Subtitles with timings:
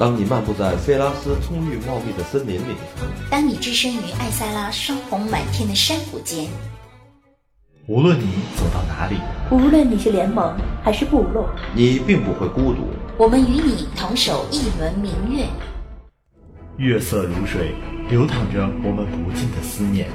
[0.00, 2.74] 当你漫步在菲拉斯葱郁茂密的森林里，
[3.30, 6.46] 当你置身于艾萨拉霜红满天的山谷间，
[7.86, 8.24] 无论你
[8.56, 9.16] 走到哪里，
[9.50, 12.78] 无论你是联盟还是部落，你并不会孤独。
[13.18, 15.44] 我们与你同守一轮明月。
[16.78, 17.74] 月色如水，
[18.08, 20.06] 流淌着我们不尽的思念；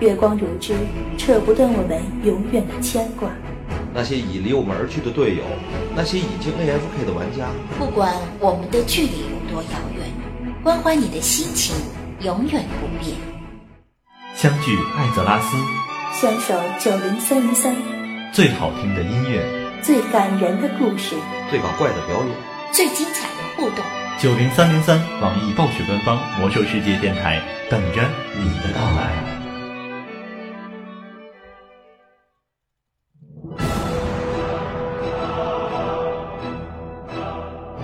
[0.00, 0.74] 月光如织，
[1.16, 3.30] 扯不断我们永远的牵挂。
[3.94, 5.42] 那些已离我们而去的队友，
[5.94, 7.48] 那些已经 AFK 的玩家，
[7.78, 9.27] 不管我们的距离有
[9.58, 10.06] 多遥远，
[10.62, 11.74] 关怀你的心情
[12.20, 13.16] 永远不变。
[14.36, 15.56] 相聚艾泽拉斯，
[16.12, 17.74] 相守九零三零三，
[18.32, 19.44] 最好听的音乐，
[19.82, 21.16] 最感人的故事，
[21.50, 22.28] 最搞怪的表演，
[22.70, 23.84] 最精彩的互动。
[24.20, 29.37] 九零三零三，网易暴雪官方魔兽世界电台，等着你的到来。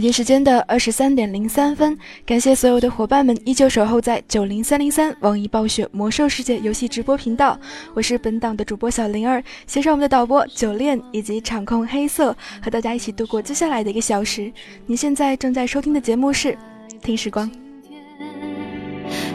[0.00, 1.94] 北京时间的二十三点零三分，
[2.24, 7.60] 感谢所有的伙伴们依旧守候在九零三零三网易暴雪魔兽世界游戏直播频道。
[7.92, 14.50] 我是本档的主播小灵儿，携手我们的导播九恋以及场控黑色，和大家一起度过接下来的一个小时。
[14.86, 16.48] 你现在正在收听的节目是
[17.02, 17.46] 《听时光》。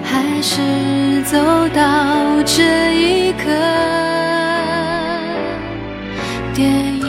[0.04, 1.38] 还是走
[1.76, 3.52] 到这一刻，
[6.56, 6.68] 电
[7.02, 7.05] 影。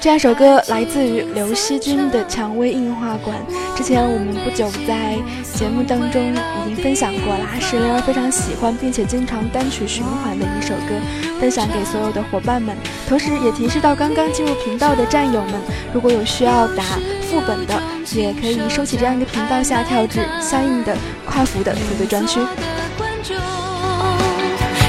[0.00, 3.36] 这样一首歌来自于刘惜君的《蔷薇映画馆》。
[3.76, 5.18] 之前我们不久在
[5.52, 6.32] 节目当中
[6.66, 10.94] 已经分享过了，是灵儿非常喜欢并且经常单曲循环的一首歌，
[11.38, 12.74] 分享给所有的伙伴们。
[13.06, 15.60] 同时也提示到刚刚进入频道的战友们，
[15.92, 16.82] 如果有需要打
[17.30, 17.78] 副本的，
[18.14, 20.96] 也可以收起这样一个频道下跳至相应的
[21.26, 22.40] 跨服的组队专区。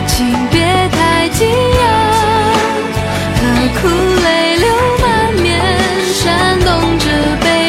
[0.07, 1.83] 请别太惊讶，
[3.35, 3.89] 何苦
[4.23, 4.90] 泪流？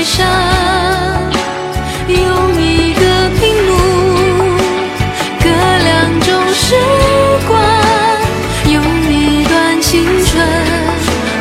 [0.04, 0.26] 煽动着悲伤，
[2.08, 2.18] 用
[2.60, 3.00] 一个
[3.38, 3.70] 屏幕
[5.40, 6.74] 割两种时
[7.46, 7.52] 光，
[8.72, 10.44] 用一段青春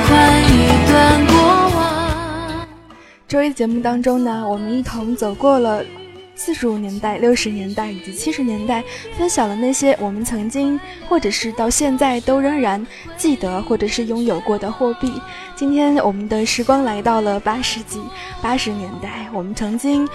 [0.07, 0.45] 换一
[0.87, 1.33] 段过
[1.75, 2.67] 往。
[3.27, 5.83] 周一节目当中呢，我们一同走过了。
[6.33, 8.83] 四十五年代、六十年代以及七十年代，
[9.15, 12.83] 分享了那些我们曾经或者是到现在都仍然
[13.15, 15.13] 记得或者是拥有过的货币。
[15.55, 18.01] 今天我们的时光来到了八世纪
[18.41, 20.07] 八十年代，我们曾经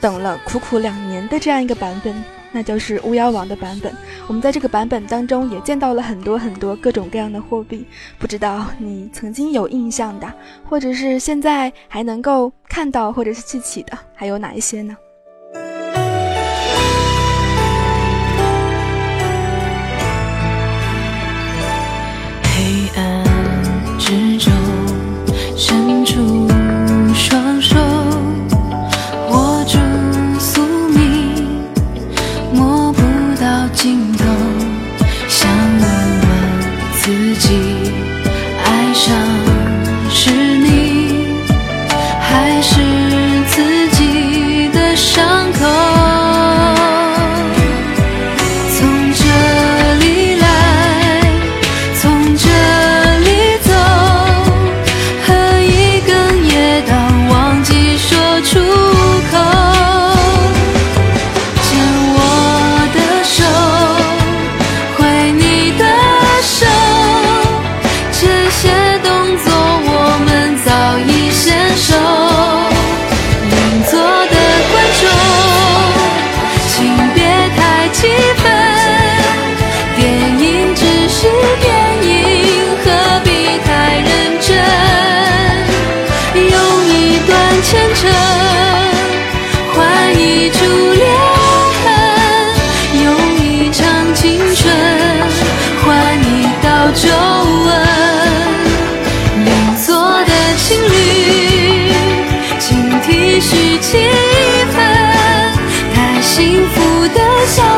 [0.00, 2.14] 等了苦苦两年的这样一个版本，
[2.52, 3.92] 那就是巫妖王的版本。
[4.26, 7.86] 我们在这个版本当中也见到了很多很多各种各样的货币，
[8.18, 10.32] 不知道你曾经有印象的，
[10.68, 14.96] 或者是现在还能够看到或者是记起的，还有哪一些呢？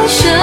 [0.08, 0.41] Sớ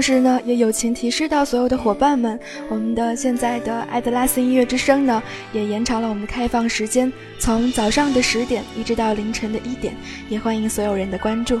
[0.00, 9.94] 同时呢，也友情提示到所有的伙伴们，我们的现在的艾德拉斯音乐之声呢，也延长了我们的开放时间，从早上的十点一直到凌晨的一点，
[10.30, 11.60] 也欢迎所有人的关注。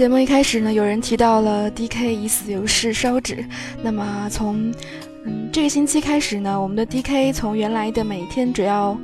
[0.00, 3.44] 节目一开始呢，有人提到了 DK 已死有事烧纸。
[3.82, 4.72] 那么从
[5.26, 8.98] 嗯这个星期开始呢，我们的 DK 从原来的每天只要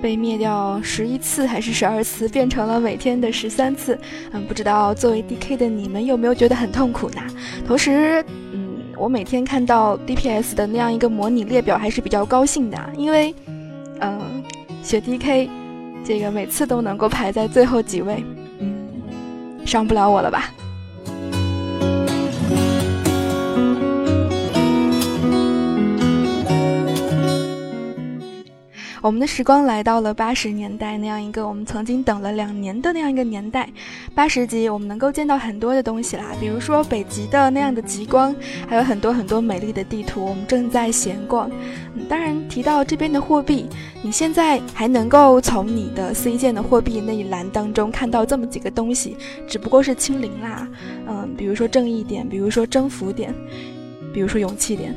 [0.00, 3.98] 被灭掉十一次还是十二次，变成了每天的十三次。
[4.32, 7.20] 嗯，不知道作为 DK 的你们有没有觉得很痛苦呢？
[7.66, 8.24] 同时，
[8.54, 13.34] 嗯，我每天看到 DPS 的那样一个模拟列表还是比较高兴的，因为
[14.00, 14.42] 嗯，
[14.82, 15.46] 选 DK
[16.02, 18.24] 这个每次都能够排在最后几位。
[19.68, 20.50] 伤不了我了吧？
[29.00, 33.68] 我们的时光来到了八十年代那样一个我们曾经等了两年的那样一个年代。
[34.14, 38.34] 八十级我们能够见到很多的东西啦，比如说北极的那样的极光，
[38.66, 41.48] 还有很多很多美丽的地图，我们正在闲逛。
[41.94, 43.66] 嗯，当然提到这边的货币，
[44.02, 50.68] 你现在还能够从你的 C 键的货币那一栏当中看到这么几个东西，只不过是清零啦。
[51.06, 53.32] 嗯，比如说正义点，比如说征服点，
[54.12, 54.94] 比如说勇气点。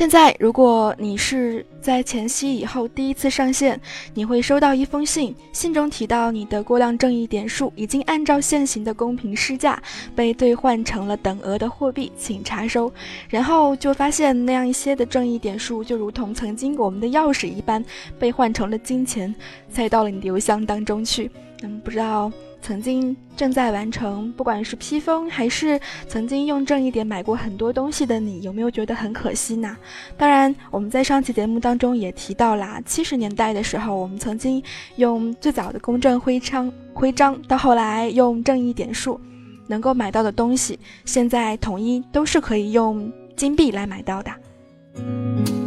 [0.00, 3.78] 现在，如果你是在前夕以后第一次上线，
[4.14, 9.78] 你会收到一封信，信中提到你的过量正义点数已经按照现行的公平市价
[10.16, 12.90] 被兑换成了等额的货币，请查收。
[13.28, 17.84] 然后就发现那样一些的正义点数，就如同曾经我们的钥匙一般，
[18.18, 19.34] 被换成了金钱，
[19.68, 21.30] 塞到了你的邮箱当中去。
[21.60, 29.76] 嗯，不知道曾经正在完成，不管是披风还是曾经用正一点买过很多东西的你，有没有觉得很可惜呢？
[30.16, 34.62] 当然，我们在上期节目当中也提到啦，七十年代的时候，我们曾经
[34.96, 39.20] 用最早的公证徽章，徽章到后来用正一点数
[39.66, 45.59] 能够买到的东西，现在统一都是可以用金币来买到的。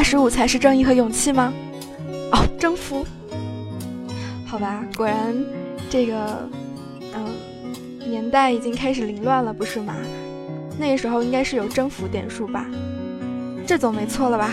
[0.00, 1.52] 二十五才是正义和勇气吗？
[2.32, 3.04] 哦，征服。
[4.46, 5.36] 好吧，果然，
[5.90, 6.48] 这个，
[7.12, 9.94] 嗯，年代已经开始凌乱了，不是吗？
[10.78, 12.64] 那个时候应该是有征服点数吧？
[13.66, 14.50] 这总没错了吧？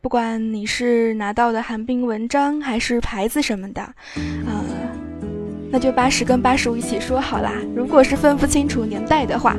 [0.00, 3.82] 不管你是拿到的寒冰文章还是牌子什么的，
[4.46, 4.64] 呃，
[5.70, 7.52] 那就八十跟八十五一起说好啦。
[7.74, 9.56] 如果是分不清楚年代的话。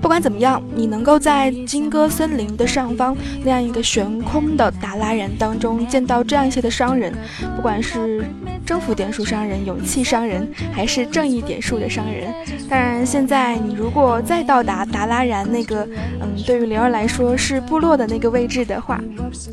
[0.00, 7.12] 不管怎么样，你能够在金戈森林的上方那样一个悬空的达拉人当中见到这样一些的商人，
[7.56, 8.24] 不管是
[8.64, 12.32] 征服点数商人、勇气商人，还是正义点数的商人。
[12.68, 15.86] 当然，现在你如果再到达达拉然那个，
[16.20, 19.00] 嗯，对于灵儿来说是部落的那个位置的话，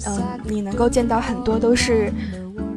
[0.07, 2.11] 嗯，你能够见到很多都是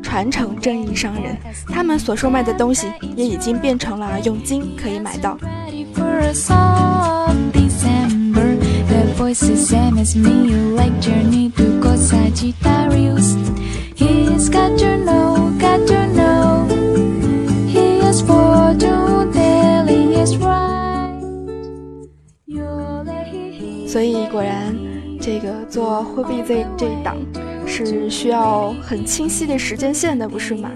[0.02, 1.36] 传承正义商人，
[1.68, 5.38] 他们所售卖的东西也已经变成了用金可以买到。
[9.36, 13.36] Voices same as me You like journey to go Sagittarius
[13.94, 16.66] He's got your know, got your know
[17.66, 20.66] He has fortune telling is right
[23.88, 24.76] 所以果然，
[25.20, 27.16] 这个做货币这这一档
[27.66, 30.70] 是需要很清晰的时间线的，不是吗？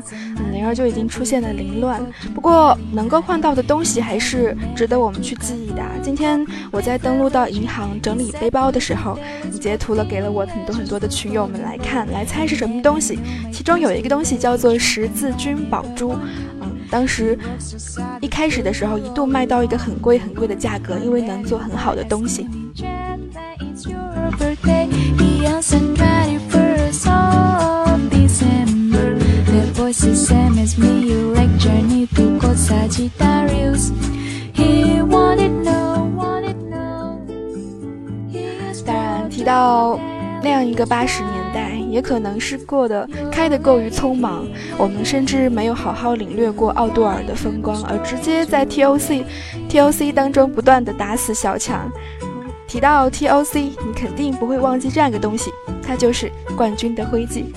[0.60, 5.82] 灵儿就已经出现了凌乱，不过能够换到的东西还是值得我们去记忆的。
[6.02, 9.18] 今天我在登录到银行整理背包的时候，
[9.58, 13.18] 截图了给了我很多很多的群友们来看，来猜是什么东西。
[13.50, 16.14] 其中有一个东西叫做十字军宝珠，
[16.60, 17.38] 嗯，当时
[18.20, 22.46] 一开始的时候一度卖到一个很贵很贵的价格，因为能做很好的东西。
[38.86, 39.98] 当然，提到
[40.44, 44.46] 那样一个八十年代，也可能是过得开得过于匆忙，
[44.78, 49.24] 我们甚至没有好好领略过奥杜尔的风光，而直接在 TOC
[49.68, 51.90] TOC 当中不断的打死小强。
[52.68, 55.50] 提到 TOC，你肯定不会忘记这样一个东西，
[55.82, 57.52] 它就是冠军的徽记。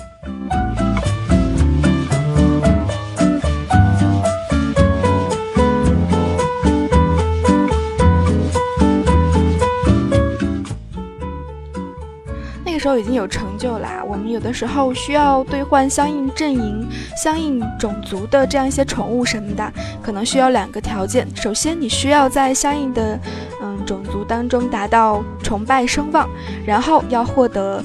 [12.84, 14.04] 时候已经有成就啦。
[14.06, 16.86] 我们有的时候需要兑换相应阵营、
[17.16, 19.72] 相应种族的这样一些宠物什么的，
[20.02, 21.26] 可能需要两个条件。
[21.34, 23.18] 首先，你需要在相应的
[23.62, 26.28] 嗯种族当中达到崇拜声望，
[26.66, 27.82] 然后要获得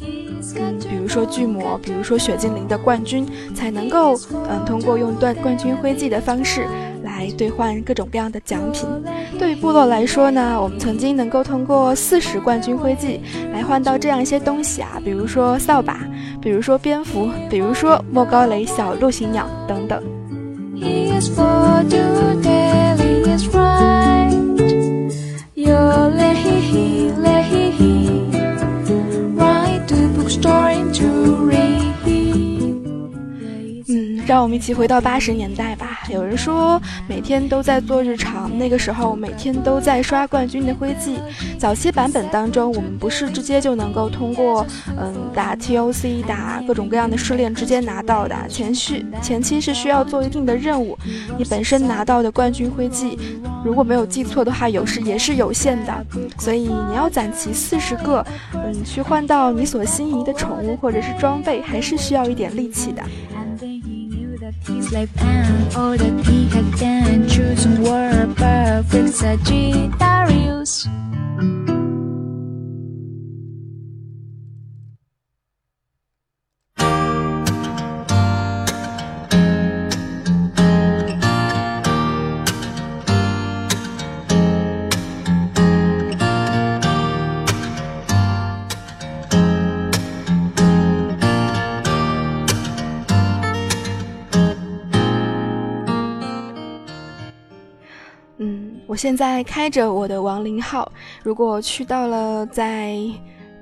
[0.00, 6.66] 嗯，比如说巨魔，比如说雪精灵的冠军，才能够嗯通过用断冠军徽记的方式。
[7.18, 8.86] 来兑换各种各样的奖品。
[9.38, 13.20] 对于部落来说呢，我们曾经能够通过四十冠军徽记
[13.52, 16.06] 来换到这样一些东西啊，比如说扫把，
[16.40, 20.00] 比如说蝙蝠，比如说莫高雷小陆行鸟等等。
[34.26, 35.87] 让我们一起回到八十年代吧。
[36.08, 41.18] 有人说每天都在做日常，那个时候每天都在刷冠军的徽记。
[41.58, 44.66] 早期版本当中，我们不是直接就能够通过
[44.98, 50.98] 嗯打 TOC 打各种各样的试炼直接拿到的，前续前期是需要做一定的任务。
[51.36, 53.18] 你本身拿到的冠军徽记，
[53.64, 56.06] 如果没有记错的话，有时也是有限的，
[56.38, 58.24] 所以你要攒齐四十个，
[58.54, 63.02] 嗯，去换到你所心仪的宠物或者是装备，还是需要一点力气的。
[64.68, 67.28] His life and all that he had done.
[67.28, 70.86] Choosing were perfect Sagittarius.
[98.98, 100.90] “现在开着我的亡灵号，
[101.22, 102.96] 如果去到了在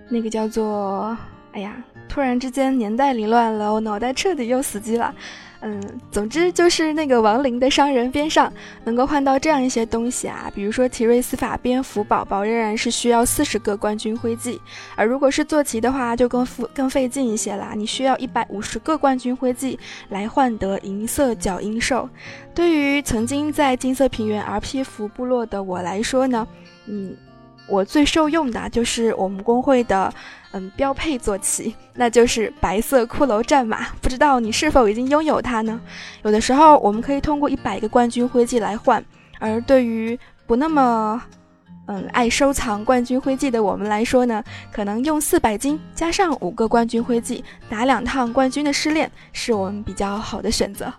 [0.09, 1.15] 那个叫做……
[1.53, 1.77] 哎呀，
[2.09, 5.15] 突然之间年代凌乱了，我脑袋彻底又死机了。”
[5.61, 8.53] 嗯，总之就是那个亡灵的商人边上
[8.85, 14.61] 能够换到这样一些东西啊，比如说提瑞斯法蝙蝠宝宝仍然是需要四十个冠军徽记，
[14.95, 19.79] 而如果是坐骑的话就更费更费劲一些啦，你需要一百五十个冠军徽记
[20.11, 22.09] 来换得银色角鹰兽。
[22.55, 26.47] 对于曾经在金色平原 RP 部落的我来说呢，
[26.87, 27.17] 嗯。
[27.69, 30.13] 我最受用的就是我们工会的，
[30.53, 33.89] 嗯，标配坐骑，那就是白色骷髅战马。
[34.01, 35.81] 不知道你是否已经拥有它呢？
[36.23, 39.05] 有的时候我们可以通过一百个冠军徽记来换，
[39.39, 41.21] 而对于不那么，
[41.89, 44.43] 嗯，爱收藏冠军徽记的我们来说呢，
[44.73, 50.93] 可能用四百金加上五个冠军徽记打两趟冠军的试炼，是我们比较好的选择。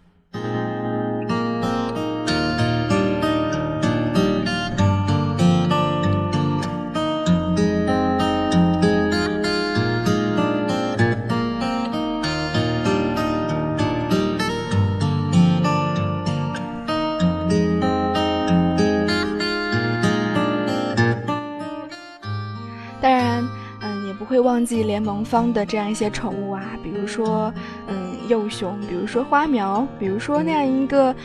[24.27, 27.53] 会忘记联盟方的这样一些宠物啊，比如说，
[27.87, 31.15] 嗯，幼熊，比如说花苗，比如说那样一个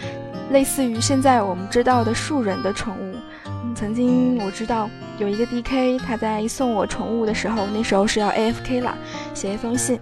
[0.50, 3.16] 类似于现在我们知道的树人的宠物。
[3.46, 4.88] 嗯，曾经我知道
[5.18, 8.96] 有一个 DK，他在送我宠物的时候，那时候是要 AFK 了，
[9.34, 9.98] 写一封信，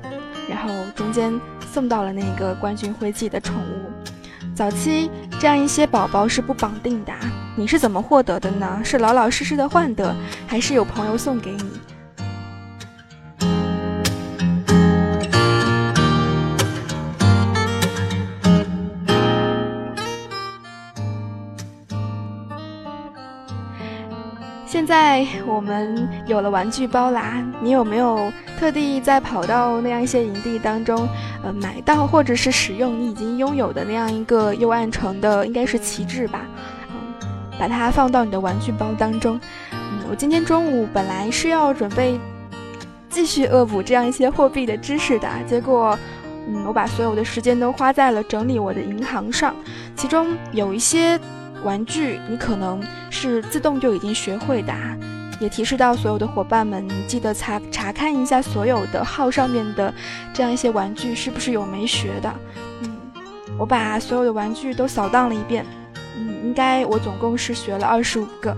[0.46, 1.32] 然后中间
[1.72, 3.90] 送到了那个冠军徽记的宠物。
[4.54, 7.12] 早期这样一些宝宝是不绑定的，
[7.56, 8.80] 你是怎么获得的呢？
[8.84, 10.14] 是老老实实的换得，
[10.46, 11.70] 还是有朋友送给你？
[24.80, 31.06] 现在我们有了玩具包啦，你有没有特地在跑到那样一些营地当中，
[31.44, 36.46] 呃，买到或者是使用你已经拥有的那样一个幽暗城的，应该是旗帜吧？
[36.88, 36.96] 嗯，
[37.58, 39.38] 把它放到你的玩具包当中。
[39.70, 39.78] 嗯，
[40.10, 42.18] 我今天中午本来是要准备
[43.10, 45.94] 继续恶补这样一些货币的知识的，结果，
[46.48, 49.54] 嗯，我把所有的时间都花在了整理我的银行上，
[49.94, 51.20] 其中有一些。
[51.62, 54.72] 玩具，你可能是自动就已经学会的，
[55.40, 59.92] 也提示到所有的伙伴们，记得查查看一下所有的号上面的
[60.32, 62.32] 这样一些玩具是不是有没学的。
[62.82, 62.96] 嗯，
[63.58, 65.64] 我把所有的玩具都扫荡了一遍，
[66.16, 68.56] 嗯，应该我总共是学了二十五个。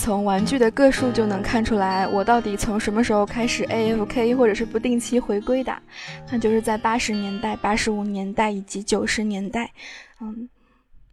[0.00, 5.76] 从玩具的个数就能看出来，我到底从什么时候开始 AFK 或者是不定期回归的？
[6.32, 9.70] 那就是在八十年代、八十五年代以及九十年代。
[10.22, 10.48] 嗯，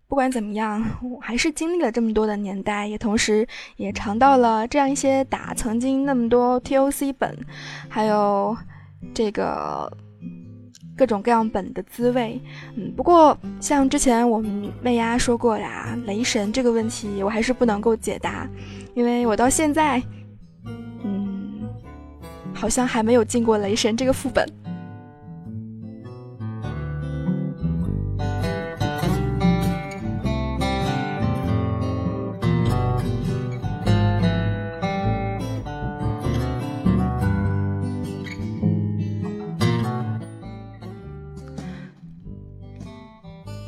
[0.07, 3.45] 不管怎么样，我还是经历了这么多的年代，也同时
[3.75, 7.37] 也尝到了这样一些打曾经那么多 TOC 本，
[7.89, 8.55] 还有
[9.13, 9.91] 这个。
[10.97, 12.41] 各种各样本的滋味，
[12.75, 18.49] 嗯，不过像之前我们妹丫说过呀，雷神这个问题我还是不能够解答，
[18.97, 20.01] 因为我到现在，
[21.03, 21.69] 嗯，
[22.51, 24.43] 好像还没有进过雷神这个副本。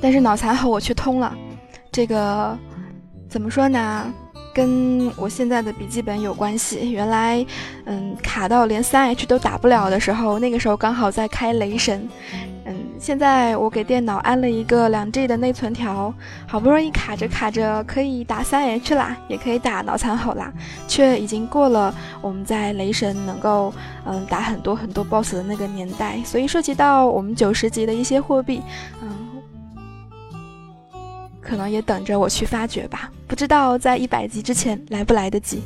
[0.01, 1.37] 但是脑残后我却通了，
[1.91, 2.57] 这个
[3.29, 4.11] 怎么说呢？
[4.59, 6.91] 跟我现在的笔记本有关系。
[6.91, 7.45] 原来，
[7.85, 12.09] 嗯，卡到连三 H 都打不了的时候，那个时候刚好在开雷神，
[12.65, 16.13] 嗯，现在我给电脑安了一个两 G 的内存条，
[16.45, 20.51] 好不容易卡着卡着可以打三 H 啦，也可以打脑残吼啦，
[20.89, 28.61] 却已经过了我们在雷神能够嗯打很多很多 BOSS 的那个年代，所以涉及到我们九十级的一些货币，
[29.01, 29.09] 嗯，
[31.49, 35.63] 可能也等着我去发掘吧，不知道在一百集之前来不来得及。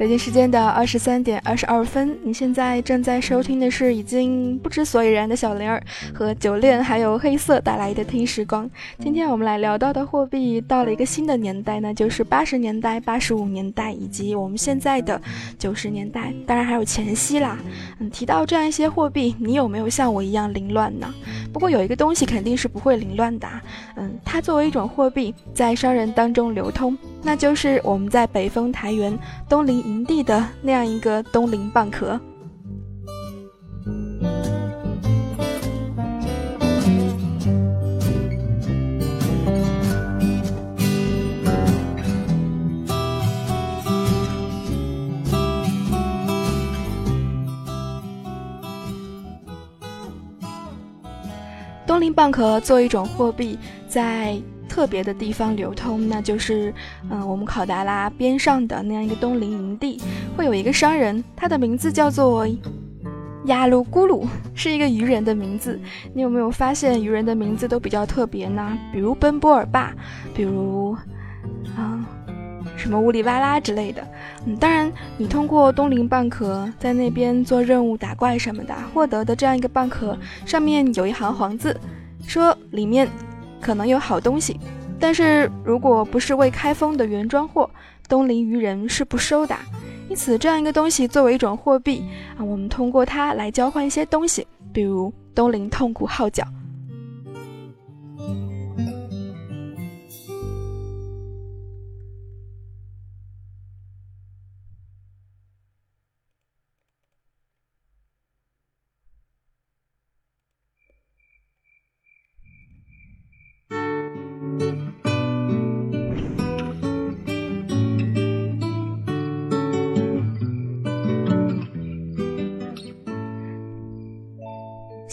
[0.00, 5.78] 北京时间的二十三点二十二分，你现在正在收听的是已经不知所以然的小玲儿
[6.14, 8.66] 和九恋还有黑色带来的听时光。
[8.98, 15.20] 今天我们来聊到的货币到了一个新的年代呢，就是八十年代、八十五年代以及我们现在的
[15.58, 17.58] 九十年代，当然还有前夕啦。
[17.98, 21.12] 嗯，提到这样一些货币，你有没有像我一样凌乱呢？
[21.52, 23.46] 不过有一个东西肯定是不会凌乱的，
[23.96, 26.96] 嗯，它作为一种货币在商人当中流通。
[27.22, 29.16] 那就是我们在北丰台原
[29.48, 32.20] 东林营地的那样一个东林蚌壳。
[51.86, 56.72] 东林蚌壳作为一种货币，在特别的地方流通，那就是，
[57.10, 60.00] 嗯，我们考达拉边上的那样一个东林营地，
[60.36, 62.46] 会有一个商人，他的名字叫做
[63.46, 65.78] 亚鲁咕噜， 是一个渔人的名字。
[66.14, 68.78] 你有没有发现渔人的名字都比较特别呢？
[68.92, 69.92] 比如奔波尔霸，
[70.32, 70.96] 比如，
[71.76, 72.06] 啊，
[72.76, 74.06] 什么乌里哇拉之类的。
[74.46, 81.76] 嗯，当然，你通过东林蚌壳在那边做任务打怪什么的，获得的这样一个蚌壳，上面有一行黄字，
[82.24, 83.08] 说里面。
[83.60, 84.58] 可能有好东西，
[84.98, 87.68] 但是如果不是未开封的原装货，
[88.08, 89.54] 东陵鱼人是不收的。
[90.08, 92.04] 因此，这样一个东西作为一种货币
[92.36, 96.44] 啊，我们通过它来交换一些东西，比如东陵痛苦号角。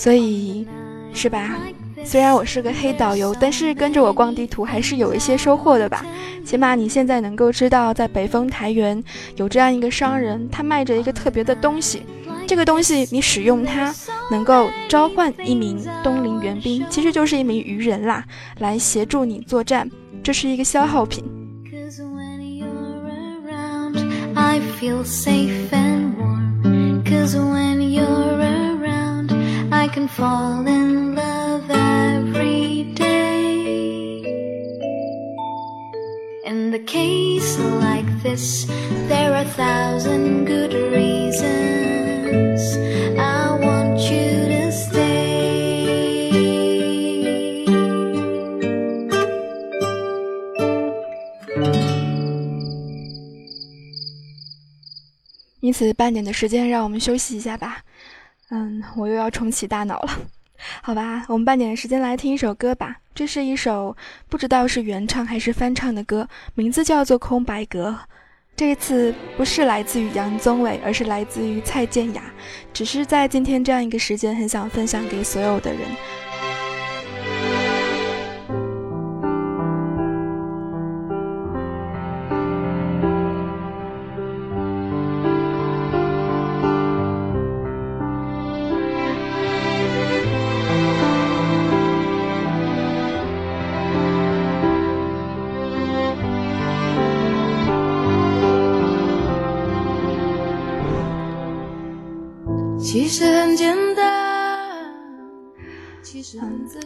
[0.08, 0.66] 所以，
[1.14, 1.58] 是吧？
[2.06, 6.06] 虽然我是个黑导游，但是跟着我逛地图还是有一些收获的吧。
[6.46, 9.04] 起码你现在能够知道，在北风台原
[9.36, 12.04] 有这样一个商人，他卖着一个特别的东西。
[12.48, 13.94] 这个东西你使用它，
[14.32, 18.24] 能够召唤一名东林援兵，其实就是一名渔人啦，
[18.60, 19.92] 来协助你作战。
[20.24, 21.22] 这是一个消耗品。
[24.36, 24.62] I
[30.07, 34.23] can fall in love every day.
[36.45, 38.67] In the case like this,
[39.09, 42.61] there are a thousand good reasons
[43.19, 45.13] I want you to stay.
[55.61, 57.85] 因此，半点的时间，让我们休息一下吧。
[58.50, 60.10] 嗯，我又要重启大脑了，
[60.82, 62.98] 好吧，我们半点时间来听一首歌吧。
[63.14, 63.98] 这是一首
[64.30, 67.90] 不知道是原唱还是翻唱的歌，名字叫做《空白格》。
[68.56, 72.24] 这一次不是来自于杨宗纬，而是来自于蔡健雅。
[72.74, 75.82] 只是在今天这样一个时间，很想分享给所有的人。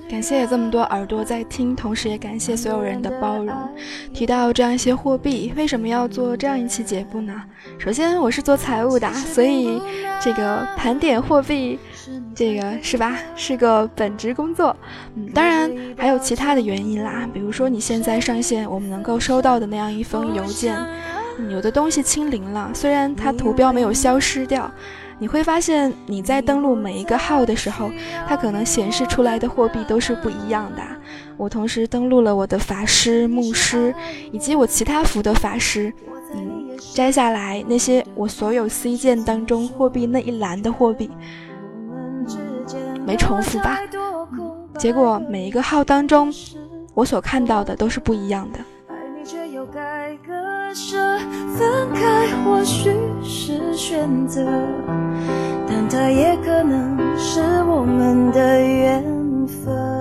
[0.09, 3.55] 感谢这么多耳朵在听，同时也感谢所有人的包容。
[4.13, 7.33] 提到这样一些货币，为什么要做这样一期节目呢？
[7.79, 9.81] 首先，我是做财务的，所以
[10.21, 11.79] 这个盘点货币，
[12.35, 14.75] 这个是吧，是个本职工作。
[15.15, 20.75] 嗯，当然还有其他的原因啦，比如说你现在上线，我们能够收到的那样一封邮件。
[21.49, 24.69] 有的东西清零了，虽然它图标没有消失掉，
[25.21, 27.91] 你会发现你在登录每一个号的时候，
[28.27, 30.81] 它可能显示出来的货币都是不一样的。
[31.37, 33.93] 我同时登录了我的法师、牧师
[34.31, 35.93] 以及我其他服的法师，
[36.33, 41.11] 嗯，摘下来那些我所有 C 键当中货币那一栏的货币，
[43.05, 43.77] 没重复吧？
[44.79, 46.33] 结果每一个号当中，
[46.95, 48.59] 我所看到的都是不一样的。
[48.87, 52.89] 爱你却又该更分开或许
[53.21, 54.41] 是选择，
[55.67, 59.03] 但它也可能是我们的缘
[59.47, 60.00] 分。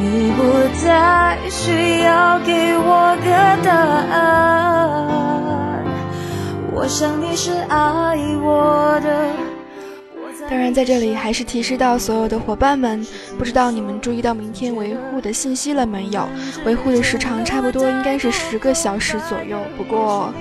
[0.00, 0.42] 你不
[0.82, 3.28] 再需要给我个
[3.62, 3.70] 答
[4.10, 5.06] 案，
[6.72, 9.30] 我想你是爱我的。
[10.48, 13.06] 当然，在这里还是提示到所有的伙伴们，
[13.38, 16.26] 不知道你们注意到明天维护的信息了没有？
[16.64, 19.58] 维护的时长差不多应该是十个小时左右。
[19.76, 20.32] 不过，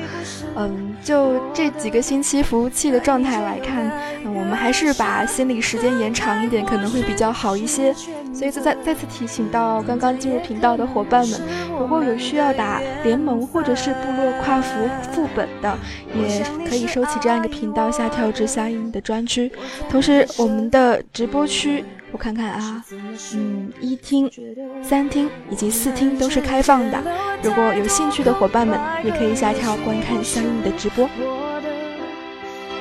[0.56, 3.92] 嗯，就这几个星期服务器的状态来看，
[4.24, 7.94] 我们还是把心理时间延长一点，可能会比较好一些。
[8.34, 11.42] 所以再再再次提醒到刚刚进入频道的伙伴们，
[11.80, 15.78] 如果有需要打联盟或者是部落跨服副本的，
[16.16, 19.52] 也可以收起这样一个频道下跳至相应的专区。
[19.90, 22.84] 同时，我们的直播区，我看看啊，
[23.34, 24.30] 嗯，一厅、
[24.82, 26.98] 三厅以及四厅都是开放的。
[27.42, 31.10] 如果有兴趣的伙伴们，也可以下跳观看相应的直播。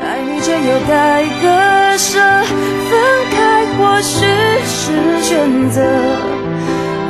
[0.00, 2.94] 爱你就又该割舍，分
[3.30, 3.47] 开
[3.78, 4.26] 或许
[4.64, 5.80] 是选择，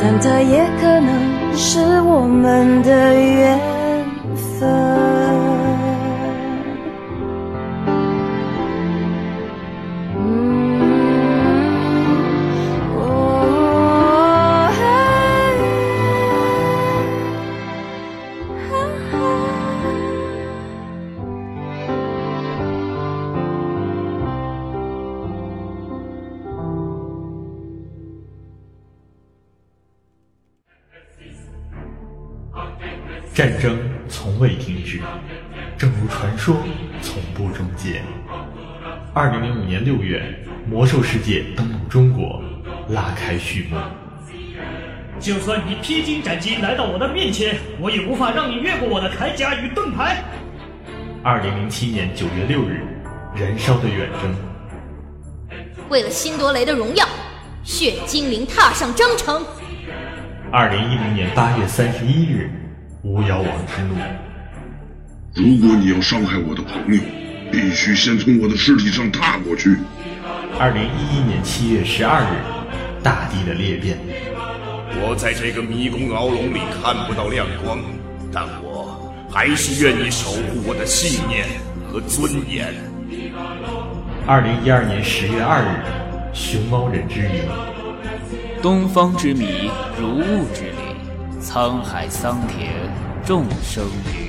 [0.00, 3.59] 但它也可能是我们的缘
[4.61, 5.27] 分。
[39.18, 40.22] 二零零五年六月，
[40.64, 42.40] 魔兽世界登陆中国，
[42.90, 43.76] 拉开序幕。
[45.18, 50.22] 就算你披荆斩棘来到我的面前，我也无法让你越过我的铠甲与盾牌。
[51.24, 52.81] 二零零七年九月六日，
[53.35, 54.33] 燃烧的远征。
[55.88, 57.04] 为了辛多雷的荣耀，
[57.64, 59.44] 血精灵踏上征程。
[60.52, 62.52] 二零一零年八月三十一日。
[63.02, 63.96] 巫妖王之怒。
[65.35, 67.00] 如果你要伤害我的朋友，
[67.50, 69.76] 必须先从我的尸体上踏过去。
[70.58, 72.37] 二零一一年七月十二日，
[73.02, 73.98] 大地的裂变。
[75.00, 77.78] 我在这个迷宫牢笼里看不到亮光，
[78.32, 81.46] 但我还是愿意守护我的信念
[81.90, 82.74] 和尊严。
[84.26, 87.40] 二零一二年十月二日，熊猫人之谜。
[88.61, 92.72] 东方之谜，如雾之里，沧海桑田。
[93.24, 93.84] 众生
[94.14, 94.27] 与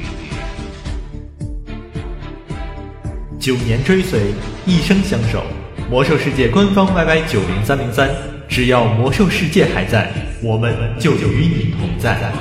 [3.49, 4.19] 九年追随，
[4.67, 5.43] 一生相守。
[5.89, 8.07] 魔兽世界官方 YY 九零三零三，
[8.47, 10.11] 只要魔兽世界还在，
[10.43, 12.31] 我们就与你同在。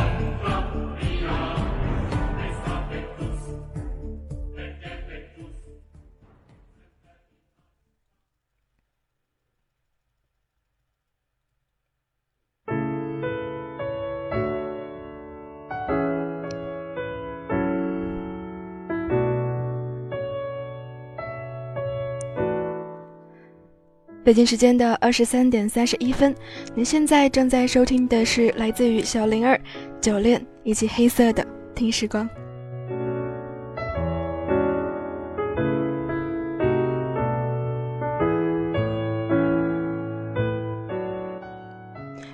[24.28, 26.34] 北京时间的二十三点三十一分，
[26.74, 29.58] 您现在正在收听的是来自于小灵儿、
[30.02, 31.42] 九恋以及黑色的
[31.74, 32.28] 听时光。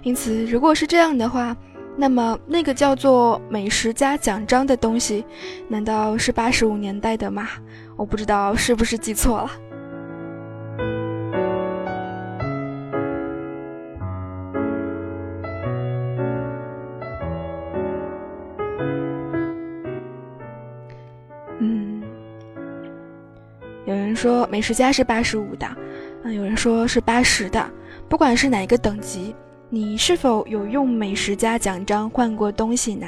[0.03, 1.57] 因此，如果是这样的话，
[1.97, 5.25] 那么那个叫做美食家奖章的东西，
[5.69, 7.51] 难道是八十五年代的吗？
[7.97, 9.51] 我不知道是不是记错了。
[24.25, 25.67] 说美食家是八十五的，
[26.23, 27.71] 嗯，有人说是八十的，
[28.09, 29.35] 不管是哪一个等级。
[29.69, 33.07] 你是否有用美食家奖章换过东西呢？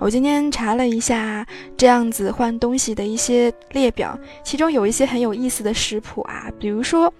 [0.00, 7.12] 我今天查了一下这样子换东西的一些列表，其中有一些很有意思的食谱啊，比如说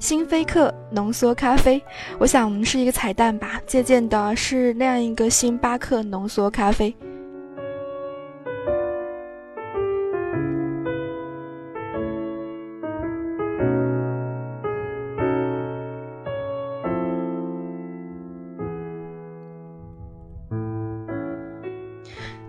[0.00, 1.80] 星菲克浓缩咖啡，
[2.18, 6.92] 我想是一个彩蛋吧，借鉴的是那样一个星巴克浓缩咖啡。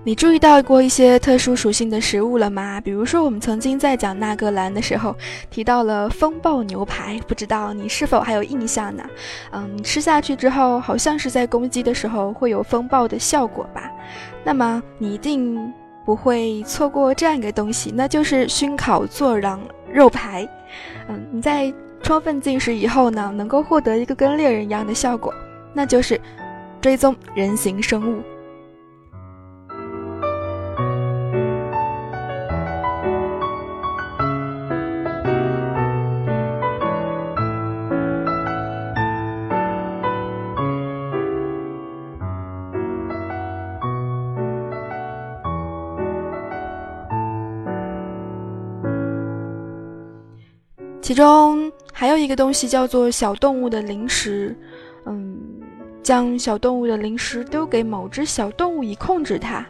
[0.03, 2.81] 你注意到过一些特殊属性的食物了吗？
[2.81, 5.15] 比如说，我们曾经在讲纳格兰的时候
[5.51, 9.03] 提到了风暴牛排，不知道你是否还有印象呢？
[9.51, 13.91] 嗯，吃下去之后，好像是在攻击的时候会有风暴的效果吧？
[14.43, 15.71] 那么你一定
[16.03, 19.59] 不会错过这样一个东西，那就是熏烤做瓤
[19.93, 20.49] 肉排。
[21.09, 25.31] 嗯，你在充分进食以后呢，能够获得一个跟猎人一样的效果，
[25.75, 26.19] 那就是
[26.81, 28.23] 追踪人形生物。
[51.11, 54.55] 其中还有一个东西叫做小动物的零食，
[55.05, 55.37] 嗯，
[56.01, 59.67] 将小动物的零食丢给某只小动物以控制它，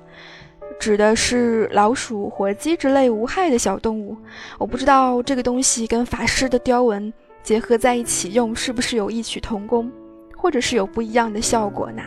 [0.79, 4.15] 指的是老鼠、火鸡之类无害的小动物。
[4.59, 9.91] 我不知道这个东西跟法师的雕纹结合在一起用是不是有异曲同工。
[10.41, 12.01] 或者是有不一样的效果呢？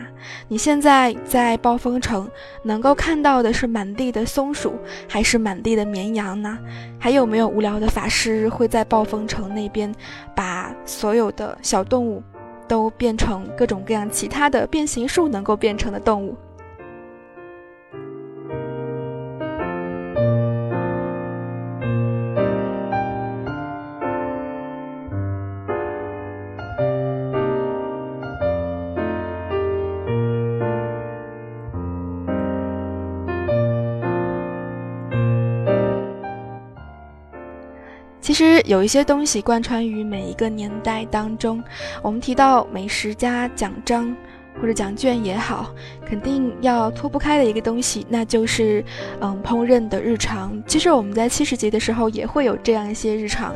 [0.49, 2.29] 你现在在暴风城
[2.63, 4.73] 能够看到的是满地的松鼠，
[5.07, 6.59] 还是满地的绵羊呢？
[6.99, 9.89] 还有没有无聊的法师会在暴风城那边
[10.35, 12.21] 把所有的小动物
[12.67, 16.35] 都变成各种各样其他的变形术能够变成的动物？
[38.35, 41.63] 其实有一些东西贯穿于每一个年代当中。
[42.01, 44.13] 我们提到美食家奖章
[44.59, 45.73] 或者奖券也好，
[46.05, 48.83] 肯定要脱不开的一个东西，那就是
[49.21, 50.61] 嗯烹饪的日常。
[50.67, 53.55] 其实我们在七十集的时候也会有这样一些日常，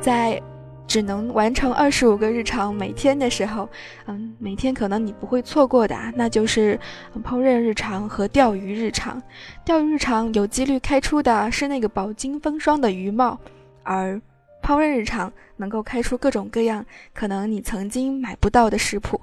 [0.00, 0.40] 在
[0.86, 3.68] 只能完成二十五个日常每天的时候，
[4.06, 6.78] 嗯，每天可能你不会错过的，那就是
[7.24, 9.20] 烹饪日常和钓鱼日常。
[9.64, 13.36] 钓鱼日常有几率开出的是那个饱经风霜的鱼帽。
[13.82, 14.20] 而
[14.62, 19.20] 烹饪日常能够开出各种各样可能你曾经买不到的食谱。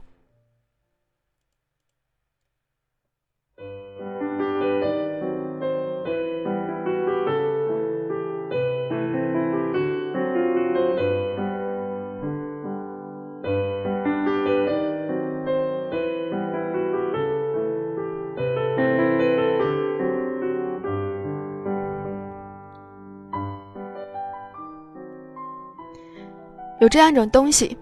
[26.87, 27.77] 有这样一种东西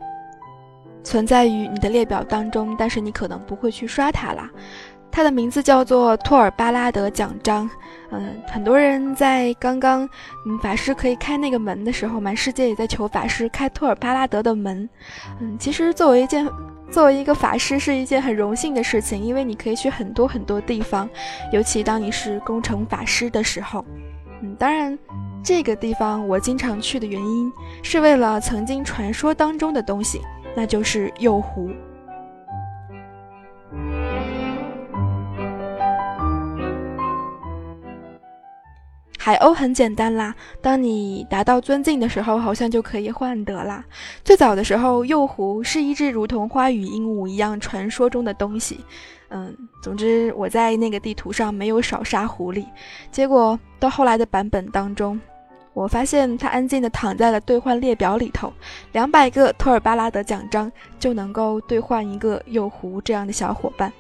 [1.03, 4.49] 存在于你的列表当中，但是你可能不会去刷它啦。
[5.12, 7.70] 它的名字叫做托尔巴拉德奖章。
[8.10, 10.10] 嗯，很多人在刚刚
[10.47, 14.89] 嗯法师可以开那个门的时候，满世界也在求法师开托尔巴拉德的门。
[15.39, 16.49] 嗯，其实作为一件
[16.89, 21.08] 作为一个法师是一件很荣幸的事情，因为你可以去很多很多地方，
[21.53, 23.86] 尤其当你是工程法师的时候。
[24.41, 24.97] 嗯，当然。
[25.46, 30.20] 这个地方我经常去的原因，是为了曾经传说当中的东西，
[30.56, 31.70] 那就是鼬湖。
[39.20, 40.34] 海鸥很简单啦，
[40.64, 43.86] 当你达到尊敬的时候，好像就可以换得啦。
[44.24, 48.84] 最早的时候，幼狐是一只如同花语鹦鹉一样传说中的东西。
[49.30, 52.66] 嗯，总之我在那个地图上没有少杀狐狸，
[53.12, 55.20] 结果到后来的版本当中。
[55.76, 58.52] 我发现他安静地躺在了兑换列表里头，
[58.94, 63.92] 两百个托尔巴拉德奖章就能够兑换一个右狐这样的小伙伴。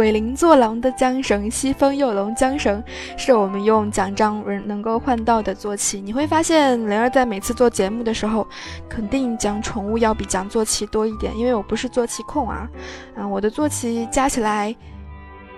[0.00, 2.82] 鬼灵坐狼的缰绳，西风诱龙缰绳，
[3.18, 6.00] 是我们用奖章人能够换到的坐骑。
[6.00, 8.48] 你会发现，灵儿在每次做节目的时候，
[8.88, 12.66] 肯定讲宠物要比讲坐骑多一点，因为我不是坐骑控啊。
[13.14, 14.74] 嗯，我的坐骑加起来，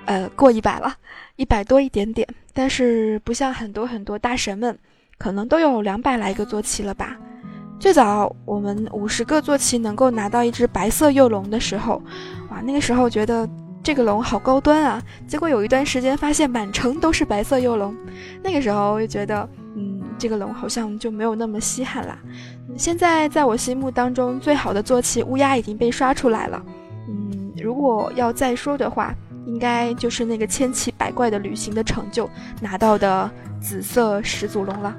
[0.06, 0.92] 呃，过一百了，
[1.36, 2.26] 一百多一点点。
[2.52, 4.76] 但是不像很多很多大神们，
[5.18, 7.16] 可能都有两百来个坐骑了吧。
[7.78, 12.02] 最早我们五十个坐骑能够拿到一只白色幼龙的时候，
[12.50, 13.48] 哇，那个时候觉得。
[13.82, 15.02] 这个龙好高端啊！
[15.26, 17.94] 结果有一段时间发现满城都是白色幼龙，
[18.42, 22.16] 那个时候我就觉得，嗯，这个龙好像就没有那么稀罕啦。
[22.76, 26.62] 现在在我心目当中最好的坐骑乌鸦已经被刷出来了，
[27.08, 29.12] 嗯，如果要再说的话，
[29.46, 32.30] 应该就是那个千奇百怪的旅行的成就
[32.60, 33.28] 拿到的
[33.60, 34.96] 紫色始祖龙了。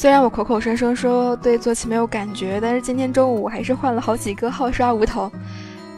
[0.00, 5.28] 虽然我口口声声说对坐骑没有感觉，但是今天中午还是换了好几个号刷无头，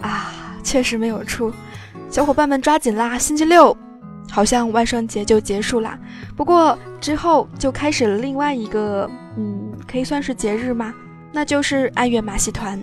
[0.00, 0.32] 啊，
[0.62, 1.52] 确实没有出。
[2.08, 3.76] 小伙伴们抓紧啦，星期六
[4.30, 5.98] 好像万圣节就结束啦。
[6.34, 10.94] 不过之后就开始了另外一个，嗯，可以算是节日吗？
[11.30, 12.80] 那就是爱月马戏团。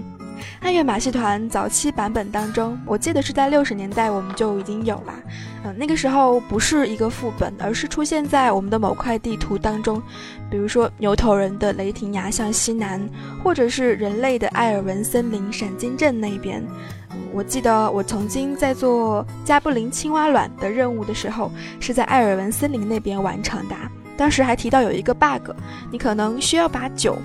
[0.61, 5.13] 暗月马戏团早期版本当中，我记得是在六十年代我们就已经有了。
[5.63, 10.01] 嗯，那个时候不是一个副本，而是出现在我们的某块地图当中，
[10.49, 13.07] 比如说牛头人的雷霆崖向西南，
[13.43, 16.63] 或者是人类的艾尔文森林闪金镇那边。
[17.33, 23.75] 我记得我曾经在做加布林青蛙卵的任务的时候，是在艾尔文森林那边完成的。
[24.15, 25.51] 当时还提到有一个 bug，
[25.91, 27.17] 你可能需要把酒。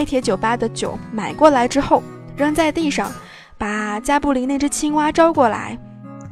[0.00, 2.02] 黑铁酒吧的酒买过来之后，
[2.34, 3.12] 扔在地上，
[3.58, 5.78] 把加布林那只青蛙招过来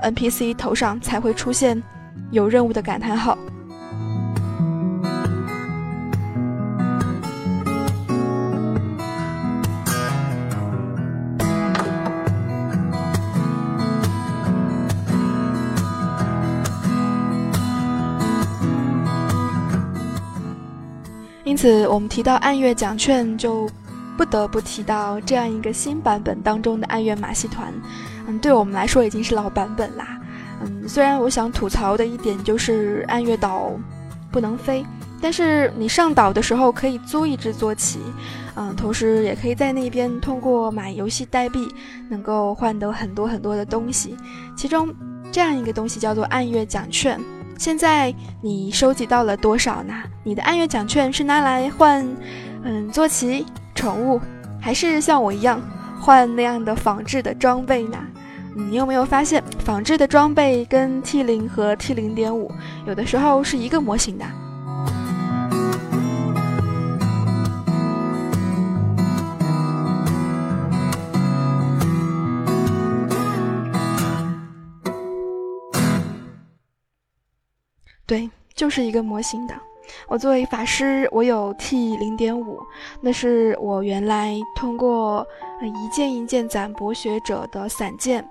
[0.00, 1.82] ，NPC 头上才会出现
[2.30, 3.36] 有任务的感叹号。
[21.58, 23.68] 此，我们提到暗月奖券，就
[24.16, 27.74] 不得不提到这样一个新版本当中的暗月马戏团。
[28.28, 30.20] 嗯，对我们来说已经是老版本啦。
[30.62, 33.72] 嗯，虽然我想吐槽的一点就是暗月岛
[34.30, 34.86] 不能飞，
[35.20, 37.98] 但是你上岛的时候可以租一只坐骑，
[38.54, 41.68] 嗯，同时也可以在那边通过买游戏代币，
[42.08, 44.16] 能够换得很多很多的东西。
[44.56, 44.94] 其中
[45.32, 47.20] 这样一个东西叫做暗月奖券。
[47.58, 49.92] 现在你收集到了多少呢？
[50.22, 52.06] 你的按月奖券是拿来换，
[52.62, 53.44] 嗯，坐骑、
[53.74, 54.20] 宠物，
[54.60, 55.60] 还是像我一样
[56.00, 57.98] 换那样的仿制的装备呢？
[58.54, 62.48] 你有没有发现，仿制的装备跟 T 零和 T 零点五
[62.86, 64.24] 有的时候是一个模型的？
[78.08, 79.54] 对，就是一个模型的。
[80.06, 82.58] 我作为法师，我有 T 零点五，
[83.02, 85.26] 那是我原来通过
[85.62, 88.26] 一件一件攒博学者的散件，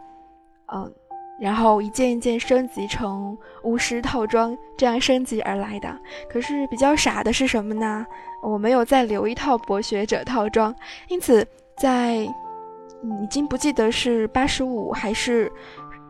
[0.73, 0.91] 嗯，
[1.39, 5.95] 然后一件一件升级成巫师套装，这样升级而来的。
[6.27, 8.03] 可是比较傻的是什么呢？
[8.41, 10.73] 我没有再留一套博学者套装，
[11.07, 11.45] 因此
[11.77, 15.51] 在已经不记得是八十五还是。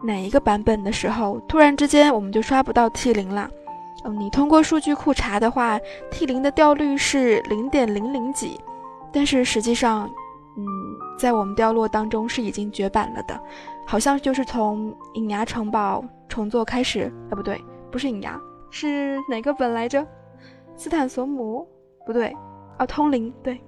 [0.03, 3.49] 哪一个版本的时候，突然之间我们就刷不到 T 零了。
[4.03, 5.79] 嗯，你通过数据库查的话
[6.11, 8.59] ，T 零的掉率是零点零零几，
[9.11, 10.09] 但是实际上，
[10.57, 10.65] 嗯，
[11.17, 13.39] 在我们掉落当中是已经绝版了的，
[13.85, 17.11] 好像就是从隐牙城堡重做开始。
[17.29, 18.39] 啊，不对，不是隐牙，
[18.69, 20.05] 是哪个本来着？
[20.75, 21.67] 斯坦索姆？
[22.05, 22.33] 不对，
[22.77, 23.59] 啊，通灵，对。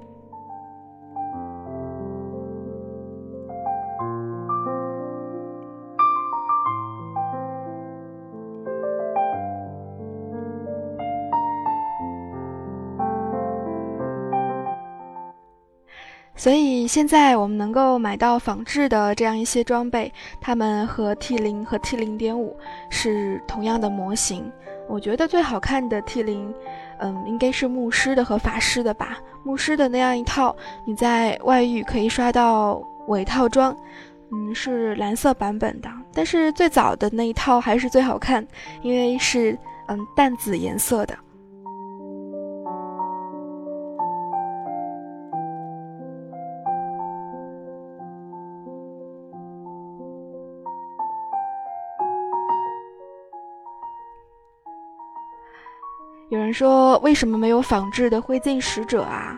[16.40, 20.10] 所以现在我们能够买到仿制的这样一些装备，
[20.40, 22.56] 它们和 T 零和 T 零点五
[22.90, 24.50] 是同样的模型。
[24.88, 26.54] 我觉得最好看的 T 零，
[27.00, 29.20] 嗯，应该是牧师的和法师的吧。
[29.44, 33.76] 牧师的那样一套，你在外域可以刷到伪套装，
[34.32, 35.90] 嗯，是蓝色版本的。
[36.14, 38.48] 但是最早的那一套还是最好看，
[38.82, 39.60] 因为是
[39.90, 41.14] 嗯淡紫颜色的。
[56.54, 59.38] 说，为什么没有仿制的灰烬使者啊？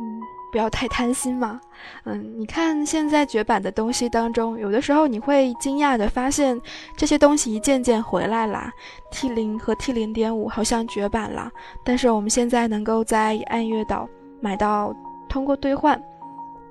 [0.00, 0.20] 嗯，
[0.52, 1.60] 不要太贪心嘛。
[2.04, 6.60] 嗯，你看现在绝版的东西当中，有的时候你会惊讶的发现，
[6.96, 8.72] 这些东西一件件回来啦。
[9.10, 11.50] T 零和 T 零点五好像绝版了，
[11.84, 14.08] 但是我们现在能够在暗月岛
[14.40, 14.94] 买到，
[15.28, 16.00] 通过兑换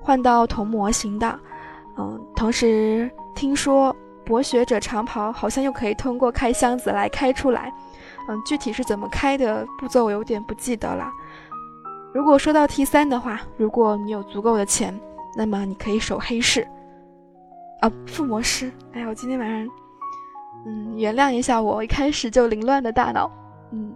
[0.00, 1.38] 换到同模型的。
[1.98, 3.94] 嗯，同时听说
[4.24, 7.72] 博学者长袍好像又可以通过开箱子来开出来。
[8.28, 11.10] 嗯，具体是怎么开的步骤，我有点不记得了。
[12.14, 14.98] 如果说到 T 三的话，如果你有足够的钱，
[15.36, 16.66] 那么你可以守黑市。
[17.80, 18.72] 啊，附魔师！
[18.92, 19.68] 哎呀，我今天晚上，
[20.66, 23.30] 嗯，原谅一下我一开始就凌乱的大脑，
[23.72, 23.94] 嗯。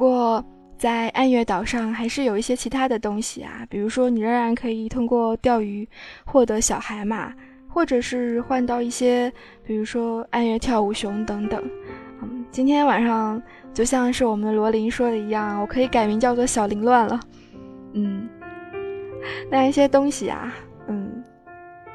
[0.00, 0.42] 不过，
[0.78, 5.86] 在暗月岛上还是有一些其他的东西啊，比如说你仍然可以通过钓鱼
[6.24, 7.30] 获得小海马，
[7.68, 9.30] 或者是换到一些，
[9.62, 11.62] 比如说暗月跳舞熊等等。
[12.22, 13.42] 嗯，今天晚上
[13.74, 17.20] 就像是我们罗琳说的一样，我可以改名叫做小凌乱了。
[17.92, 18.26] 嗯，
[19.50, 20.50] 那一些东西啊，
[20.86, 21.22] 嗯，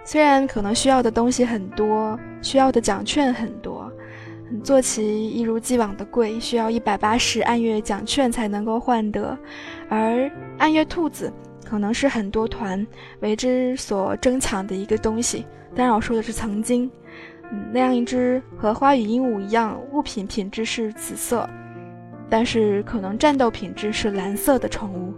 [0.03, 3.74] 虽然可能需要的东西很多，需要的奖券很多。
[4.65, 9.37] 坐骑一如既往的贵，需要一百八十暗月奖券才能够换得，
[9.89, 11.31] 而暗月兔子
[11.63, 12.85] 可能是很多团
[13.19, 15.45] 为之所争抢的一个东西。
[15.75, 16.89] 当然，我说的是曾经，
[17.51, 21.47] 嗯，那样一只和花语鹦鹉一样，物品品质是紫色，
[22.27, 25.13] 但是可能战斗品质是蓝色的宠物。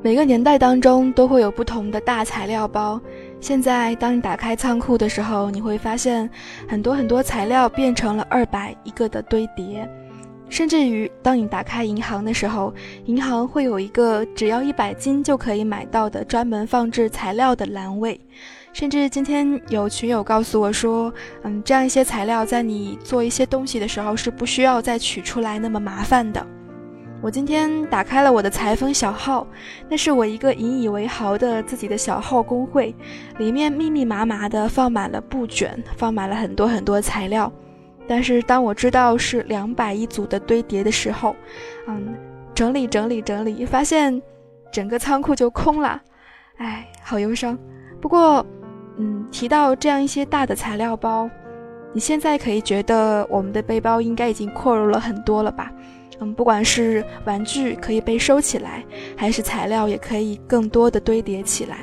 [0.00, 3.00] 每个年代当中都会有不同的大材料包。
[3.40, 6.28] 现在，当你打开仓库的时候，你会发现
[6.68, 9.88] 很多很多材料变成了二百一个的堆叠。
[10.48, 12.72] 甚至于，当你打开银行的时候，
[13.06, 18.18] 银行会有一个只要一百金就可以买到的专门放置材料的栏位。
[18.72, 26.46] 甚至今天有群友告诉我说，嗯，这样一些材料在你做一些东西的时候是不需要再取出来那么麻烦的。
[27.20, 29.44] 我今天打开了我的裁缝小号，
[29.88, 32.94] 那是我一个引以为豪的自己的小号工会，
[33.38, 37.52] 里面密密麻麻的放满了布卷，放满了很多很多材料。
[38.06, 41.34] 但是当我知道是两百一组的堆叠的时候，
[41.88, 42.14] 嗯，
[42.54, 44.22] 整理整理整理，发现
[44.70, 46.00] 整个仓库就空了，
[46.58, 47.58] 哎，好忧伤。
[48.00, 48.46] 不过，
[48.96, 51.28] 嗯，提到这样一些大的材料包，
[51.92, 55.72] 你现在可以觉得我们的背包应该已经扩容了很多了吧？
[56.20, 58.84] 嗯，不管是玩具可以被收起来，
[59.16, 61.78] 还是材料也可以更多的堆叠起来。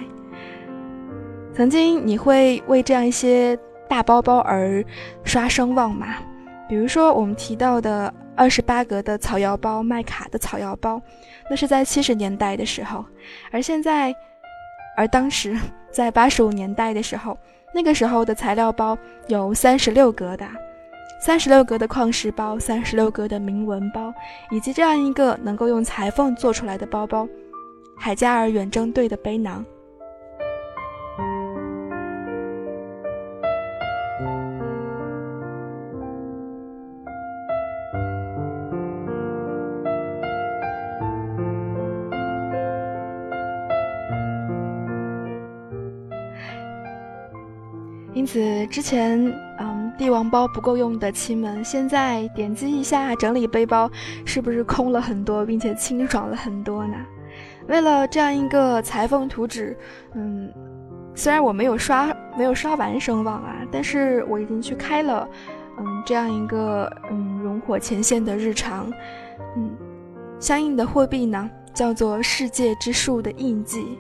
[1.53, 3.57] 曾经你会为这样一些
[3.87, 4.83] 大包包而
[5.23, 6.17] 刷声望吗？
[6.67, 11.01] 比如说我们提到的二十八格的草药包、麦卡的草药包，
[11.49, 13.05] 那是在七十年代的时候，
[13.51, 14.13] 而现在，
[14.97, 15.55] 而当时
[15.91, 17.37] 在八十五年代的时候，
[17.73, 20.45] 那个时候的材料包有三十六格的。
[21.19, 24.13] 三十六格的矿石包，三十六格的铭文包，
[24.51, 27.27] 以及这样一个能够用裁缝做出来的包包，
[27.97, 29.65] 海加尔远征队的背囊。
[48.13, 49.31] 因此，之前
[49.97, 53.89] 帝王包不够用的亲们，现在点击一下整理背包，
[54.25, 56.95] 是不是空了很多，并且清爽了很多呢？
[57.67, 59.75] 为了这样一个裁缝图纸，
[60.13, 60.51] 嗯，
[61.15, 65.27] 虽然我没有刷没有刷完声望啊，但是我已经去开了，
[65.79, 68.91] 嗯，这样一个嗯熔火前线的日常，
[69.57, 69.71] 嗯，
[70.39, 73.97] 相应的货币呢叫做世界之树的印记，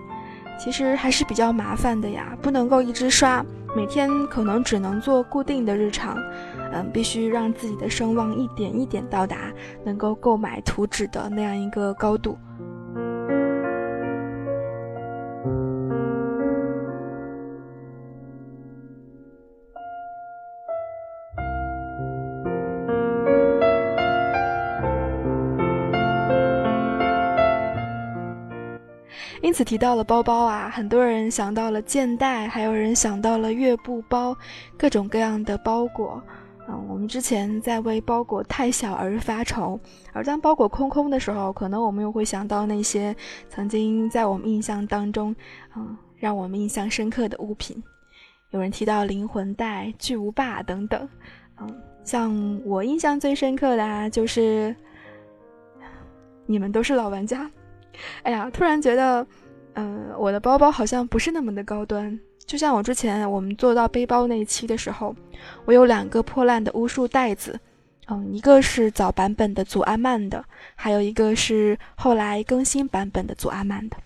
[0.59, 3.43] 其实还是比较麻烦的呀，不能够一直刷，
[3.75, 6.17] 每天可能只能做固定的日常，
[6.71, 9.51] 嗯，必须让自己的声望一点一点到达
[9.83, 12.37] 能够购买图纸的那样一个高度。
[29.55, 34.35] 此提到了包包啊，很多人想到了箭袋，还有人想到了月布包，
[34.77, 36.21] 各种各样的包裹。
[36.67, 39.79] 嗯，我们之前在为包裹太小而发愁，
[40.11, 43.15] 而当包裹空空的时候，可能我们又会想到那些
[43.47, 45.33] 曾经在我们印象当中，
[45.77, 47.81] 嗯，让我们印象深刻的物品。
[48.49, 51.07] 有人提到灵魂袋、巨无霸等等。
[51.61, 54.75] 嗯，像我印象最深刻的啊，就是
[56.45, 57.49] 你们都是老玩家。
[58.23, 59.25] 哎呀，突然觉得，
[59.75, 62.19] 嗯，我的包包好像不是那么的高端。
[62.45, 65.15] 就像我之前我们做到背包那一期的时候，
[65.65, 67.59] 我有两个破烂的巫术袋子，
[68.07, 70.45] 嗯，一个是早版本的祖阿曼的，
[70.75, 73.97] 还有一个是后来更新版本的祖阿曼的。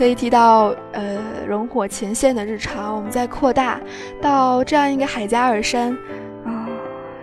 [0.00, 3.78] 所以提到呃熔火前线的日常，我们再扩大
[4.18, 5.92] 到这样一个海加尔山
[6.42, 6.66] 啊，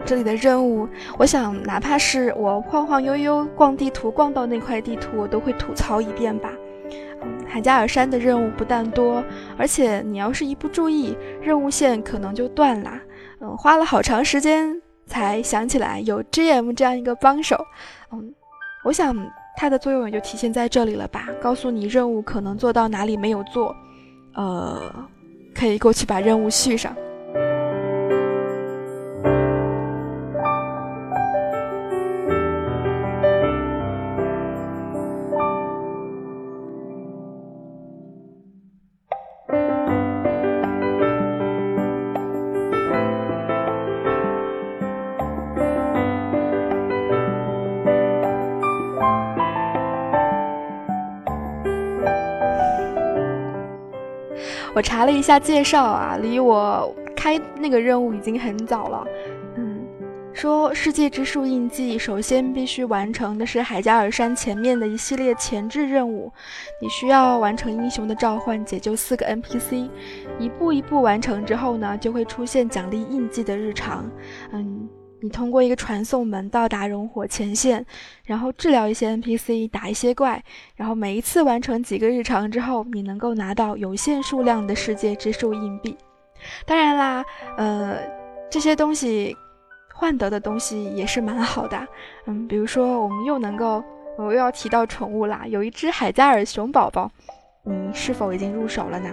[0.06, 6.52] 这里的任务，我想哪怕是我晃晃悠悠逛地图逛到那块地图，我都会吐槽一遍吧。
[7.24, 9.24] 嗯，海加尔山的任务不但多，
[9.58, 13.02] 而且你要是一不注意，任务线可能就断啦。
[13.42, 17.58] 嗯，花了好长时间才想起来有 GM 这样一个帮手。
[18.12, 18.36] 嗯，
[18.84, 19.16] 我想。
[19.58, 21.28] 它的作用也就体现在这里了吧？
[21.42, 23.76] 告诉你任务可能做到哪里没有做，
[24.36, 24.80] 呃，
[25.56, 26.96] 可以过去把任务续上。
[54.78, 59.08] 我查了一下介绍啊，离我开那个任务已经很早了。
[59.56, 59.84] 嗯，
[60.34, 66.32] 说世界之树印记，首先必须完成的是海加尔山前面的一系列前置任务。
[66.80, 69.90] 你需要完成英雄的召唤，解救四个 NPC，
[70.38, 74.08] 一步一步完成之后呢，就会出现奖励印记的日常。
[74.52, 74.88] 嗯。
[75.20, 77.84] 你通过一个传送门到达熔火前线，
[78.24, 80.44] 然后治疗一些 NPC，打一些怪，
[80.76, 85.98] 然后每一次完成几个日常之后，你能够拿到有限数量的世界之树硬币。
[86.66, 87.26] 当然啦，
[87.58, 87.98] 呃，
[88.50, 89.36] 这些东西
[89.94, 91.88] 换得的东西也是蛮好的。
[92.28, 93.84] 嗯，比如说我们又能够，
[94.18, 97.12] 我又要提到宠物啦，有一只海加尔熊宝宝，
[97.64, 99.10] 你是否已经入手了呢？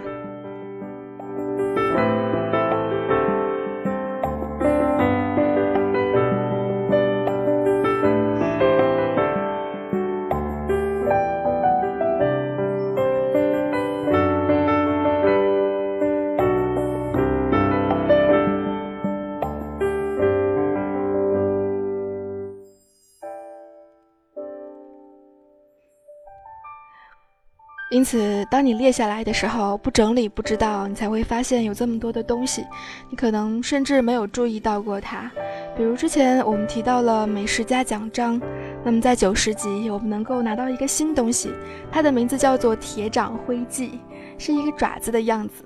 [27.94, 32.66] 因此，当你列下来的时候，不整理不知道，你才会发现有这么多的东西，
[33.08, 35.30] 你可能甚至没有注意到过它。
[35.76, 38.42] 比如之前我们提到了美食家奖章，
[38.82, 41.52] 那么在九十级我们能够拿到一个新东西，
[41.88, 44.00] 它的名字叫做铁掌灰记，
[44.38, 45.64] 是一个爪子的样子，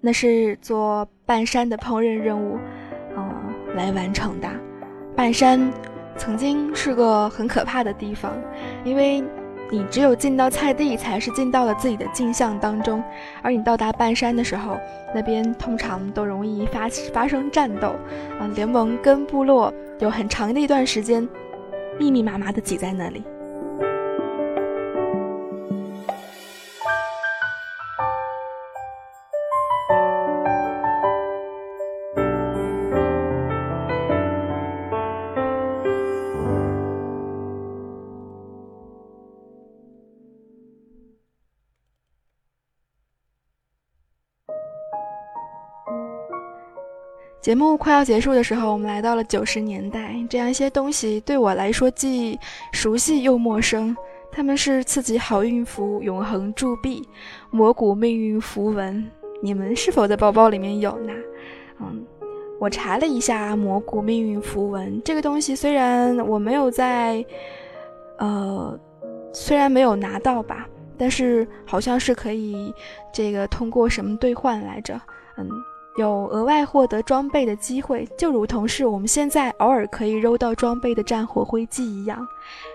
[0.00, 2.58] 那是做半山的烹饪任务，
[3.18, 3.34] 嗯，
[3.76, 4.48] 来完成的。
[5.14, 5.70] 半山
[6.16, 8.32] 曾经是个很可怕的地方，
[8.82, 9.22] 因为。
[9.74, 13.02] 你只有进到菜地，才是进到了自己的镜像当中。
[13.42, 14.78] 而你到达半山的时候，
[15.12, 17.88] 那边通常都容易发发生战斗，
[18.38, 21.28] 啊，联盟跟部落有很长的一段时间，
[21.98, 23.24] 密密麻麻的挤在那里。
[47.44, 52.40] 节目快要结束的时候，我们来到了九十年代，这样一些东西对我来说既
[52.72, 53.94] 熟悉又陌生。
[54.32, 57.06] 他们是刺激好运符、永恒铸币、
[57.50, 59.06] 魔骨命运符文，
[59.42, 61.12] 你们是否在包包里面有呢？
[61.80, 62.02] 嗯，
[62.58, 67.22] 我查了一下魔骨命运符文这个东西，虽然我没有在，
[68.20, 68.80] 呃，
[69.34, 70.66] 虽然没有拿到吧，
[70.96, 72.72] 但是好像是可以
[73.12, 74.98] 这个通过什么兑换来着？
[75.36, 75.46] 嗯。
[75.96, 82.26] 有额外获得装备的机会，就如同是我们现在偶尔可以揉到装备的战火灰烬一样。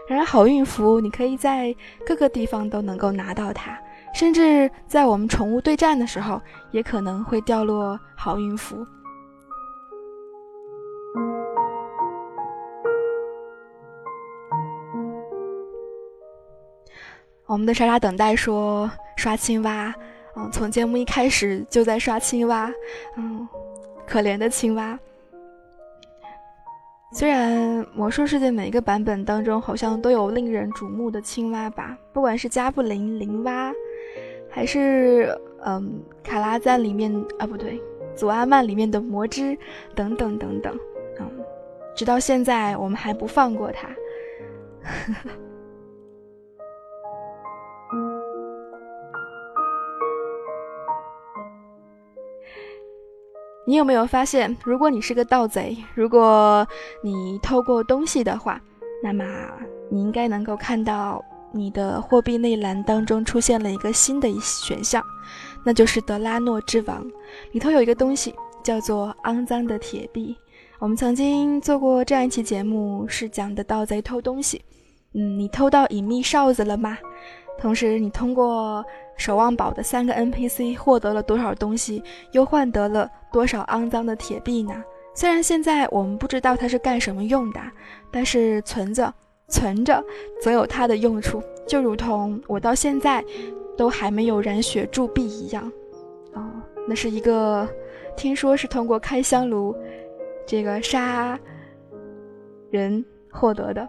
[0.07, 3.77] 然而，好运符你可以在各个地方都能够拿到它，
[4.13, 6.41] 甚至在我们宠物对战的时候，
[6.71, 8.87] 也可能会掉落好运符。
[17.45, 19.93] 我们的莎莎等待说刷青蛙。
[20.51, 22.71] 从节目一开始就在刷青蛙，
[23.17, 23.47] 嗯，
[24.05, 24.99] 可怜的青蛙。
[27.11, 33.73] 虽然魔兽世界每一个版本当中好像都有令人瞩目的青蛙吧，不管是加布林林蛙，
[34.47, 35.35] 还是
[35.65, 37.81] 嗯卡拉赞里面啊不对，
[38.15, 39.57] 祖阿曼里面的魔之
[39.95, 40.77] 等等等等，
[41.19, 41.27] 嗯，
[41.95, 43.89] 直到现在我们还不放过它。
[53.69, 56.67] 你有没有发现，如果你是个盗贼，如果
[57.03, 58.59] 你偷过东西的话，
[59.03, 59.23] 那么
[59.91, 65.05] 你应该能够看到你的货币内栏当中出现了一个新的选项，
[65.63, 67.05] 那就是德拉诺之王
[67.51, 70.35] 里头有一个东西叫做肮脏的铁币。
[70.79, 74.59] 我们曾经做过这样一期节目，是讲的盗贼偷东西。
[75.13, 76.97] 嗯，你偷到隐秘哨子了吗？
[77.59, 78.83] 同时，你通过
[79.17, 82.01] 守望堡的三个 NPC 获得了多少东西，
[82.31, 84.81] 又换得了多少肮脏的铁币呢？
[85.13, 87.59] 虽然现在我们不知道它是干什么用的，
[88.09, 89.13] 但是存着，
[89.49, 90.01] 存着，
[90.41, 91.43] 总有它的用处。
[91.67, 93.23] 就如同我到现在
[93.75, 95.69] 都还没有染血铸币一样。
[96.33, 96.49] 哦，
[96.87, 97.67] 那是一个，
[98.15, 99.75] 听说是通过开香炉，
[100.47, 101.37] 这个杀
[102.71, 103.87] 人获得的。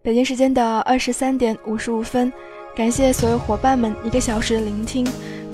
[0.00, 2.32] 北京时间的二十三点五十五分，
[2.76, 5.04] 感谢所有伙伴们一个小时的聆听。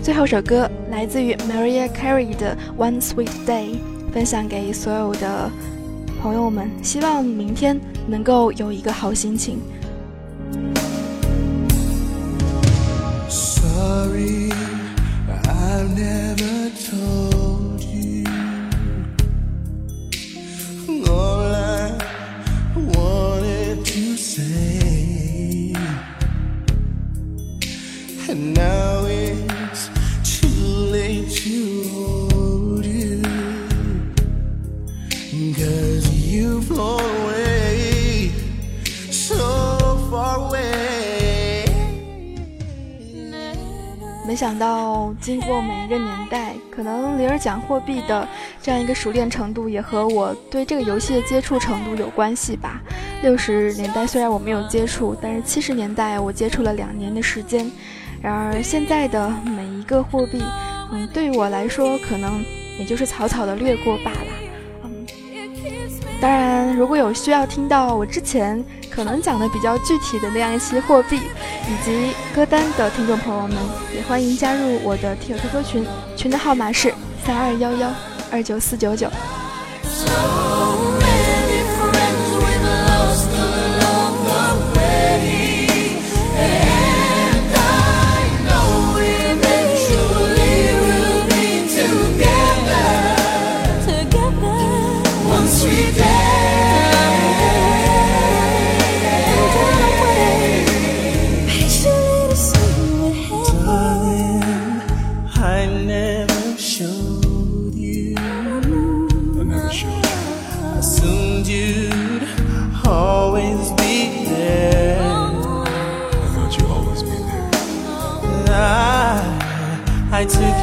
[0.02, 3.76] 最后首歌来自于 Maria Carey 的《One Sweet Day》，
[4.12, 5.50] 分享给所有的
[6.20, 9.58] 朋友们，希望明天能够有一个好心情。
[13.30, 14.52] Sorry,
[15.96, 16.53] never
[44.34, 48.26] 没想到经过每一个年代可能里尔奖货币的
[48.60, 52.82] 这样一个熟练程度也和我对这个游戏的接触程度有关系吧
[53.22, 57.70] 六十年代虽然我没有接触但是七十年代我接触了两年的时间
[58.20, 60.42] 然而现在的每一个货币，
[60.90, 62.44] 嗯，对于我来说，可能
[62.76, 64.23] 也就是草草的略过罢了。
[66.24, 71.20] 当然，如果有需要听到我之前可能讲的比较具体的那样一些货币
[71.68, 73.58] 以及歌单的听众朋友们，
[73.94, 76.94] 也欢迎加入我的听友 QQ 群，群的号码是
[77.26, 77.92] 三二幺幺
[78.32, 79.06] 二九四九九。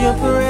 [0.02, 0.41] your breath.